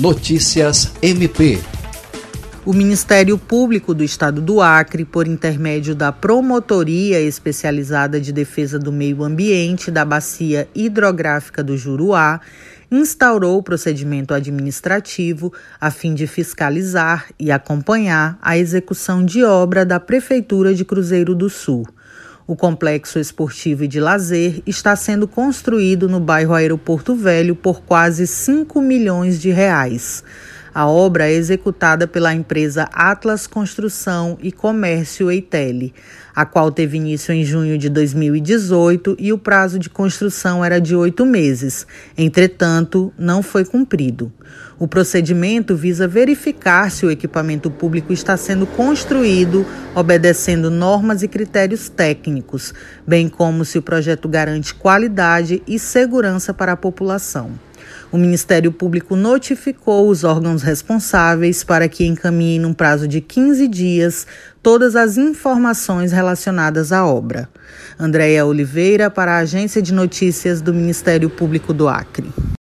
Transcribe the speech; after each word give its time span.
Notícias 0.00 0.94
MP. 1.02 1.58
O 2.64 2.72
Ministério 2.72 3.36
Público 3.36 3.92
do 3.92 4.02
Estado 4.02 4.40
do 4.40 4.62
Acre, 4.62 5.04
por 5.04 5.28
intermédio 5.28 5.94
da 5.94 6.10
Promotoria 6.10 7.20
Especializada 7.20 8.18
de 8.18 8.32
Defesa 8.32 8.78
do 8.78 8.90
Meio 8.90 9.22
Ambiente 9.22 9.90
da 9.90 10.02
Bacia 10.02 10.66
Hidrográfica 10.74 11.62
do 11.62 11.76
Juruá, 11.76 12.40
instaurou 12.90 13.58
o 13.58 13.62
procedimento 13.62 14.32
administrativo 14.32 15.52
a 15.78 15.90
fim 15.90 16.14
de 16.14 16.26
fiscalizar 16.26 17.26
e 17.38 17.52
acompanhar 17.52 18.38
a 18.40 18.56
execução 18.56 19.22
de 19.22 19.44
obra 19.44 19.84
da 19.84 20.00
Prefeitura 20.00 20.72
de 20.72 20.82
Cruzeiro 20.82 21.34
do 21.34 21.50
Sul. 21.50 21.86
O 22.50 22.56
complexo 22.56 23.20
esportivo 23.20 23.84
e 23.84 23.86
de 23.86 24.00
lazer 24.00 24.60
está 24.66 24.96
sendo 24.96 25.28
construído 25.28 26.08
no 26.08 26.18
bairro 26.18 26.52
Aeroporto 26.52 27.14
Velho 27.14 27.54
por 27.54 27.80
quase 27.82 28.26
5 28.26 28.82
milhões 28.82 29.40
de 29.40 29.52
reais. 29.52 30.24
A 30.72 30.86
obra 30.86 31.28
é 31.28 31.32
executada 31.32 32.06
pela 32.06 32.32
empresa 32.32 32.88
Atlas 32.92 33.46
Construção 33.46 34.38
e 34.40 34.52
Comércio 34.52 35.28
Eitele, 35.28 35.92
a 36.34 36.46
qual 36.46 36.70
teve 36.70 36.96
início 36.96 37.34
em 37.34 37.42
junho 37.42 37.76
de 37.76 37.88
2018 37.88 39.16
e 39.18 39.32
o 39.32 39.38
prazo 39.38 39.80
de 39.80 39.90
construção 39.90 40.64
era 40.64 40.80
de 40.80 40.94
oito 40.94 41.26
meses. 41.26 41.86
Entretanto, 42.16 43.12
não 43.18 43.42
foi 43.42 43.64
cumprido. 43.64 44.32
O 44.78 44.86
procedimento 44.86 45.74
visa 45.74 46.06
verificar 46.06 46.90
se 46.90 47.04
o 47.04 47.10
equipamento 47.10 47.68
público 47.68 48.12
está 48.12 48.36
sendo 48.36 48.64
construído 48.64 49.66
obedecendo 49.94 50.70
normas 50.70 51.22
e 51.24 51.28
critérios 51.28 51.88
técnicos, 51.88 52.72
bem 53.04 53.28
como 53.28 53.64
se 53.64 53.76
o 53.76 53.82
projeto 53.82 54.28
garante 54.28 54.72
qualidade 54.72 55.62
e 55.66 55.78
segurança 55.78 56.54
para 56.54 56.72
a 56.72 56.76
população. 56.76 57.69
O 58.12 58.18
Ministério 58.18 58.72
Público 58.72 59.16
notificou 59.16 60.08
os 60.08 60.24
órgãos 60.24 60.62
responsáveis 60.62 61.62
para 61.62 61.88
que 61.88 62.06
encaminhem, 62.06 62.58
num 62.58 62.72
prazo 62.72 63.06
de 63.06 63.20
15 63.20 63.68
dias, 63.68 64.26
todas 64.62 64.96
as 64.96 65.16
informações 65.16 66.12
relacionadas 66.12 66.92
à 66.92 67.06
obra. 67.06 67.48
Andréia 67.98 68.46
Oliveira, 68.46 69.10
para 69.10 69.36
a 69.36 69.38
Agência 69.38 69.80
de 69.80 69.92
Notícias 69.92 70.60
do 70.60 70.74
Ministério 70.74 71.30
Público 71.30 71.72
do 71.72 71.88
Acre. 71.88 72.32